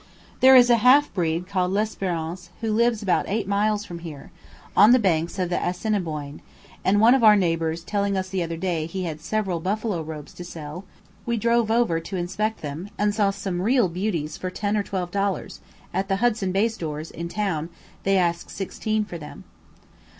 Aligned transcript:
There 0.39 0.55
is 0.55 0.71
a 0.71 0.77
half 0.77 1.13
breed 1.13 1.47
called 1.47 1.71
L'Esperance 1.71 2.49
who 2.61 2.71
lives 2.73 3.03
about 3.03 3.27
eight 3.29 3.47
miles 3.47 3.85
from 3.85 3.99
here, 3.99 4.31
on 4.75 4.93
the 4.93 4.97
banks 4.97 5.37
of 5.37 5.51
the 5.51 5.63
Assiniboine; 5.63 6.41
and 6.83 6.99
one 6.99 7.13
of 7.13 7.23
our 7.23 7.35
neighbours 7.35 7.83
telling 7.83 8.17
us 8.17 8.27
the 8.29 8.41
other 8.41 8.57
day 8.57 8.87
he 8.87 9.03
had 9.03 9.21
several 9.21 9.59
buffalo 9.59 10.01
robes 10.01 10.33
to 10.33 10.43
sell, 10.43 10.85
we 11.27 11.37
drove 11.37 11.69
over 11.69 11.99
to 11.99 12.17
inspect 12.17 12.61
them, 12.63 12.89
and 12.97 13.13
saw 13.13 13.29
some 13.29 13.61
real 13.61 13.87
beauties 13.87 14.37
for 14.37 14.49
ten 14.49 14.75
or 14.75 14.81
twelve 14.81 15.11
dollars; 15.11 15.59
at 15.93 16.07
the 16.07 16.15
Hudson 16.15 16.51
Bay 16.51 16.67
stores, 16.67 17.11
in 17.11 17.29
town, 17.29 17.69
they 18.01 18.17
ask 18.17 18.49
sixteen 18.49 19.05
for 19.05 19.19
them. 19.19 19.43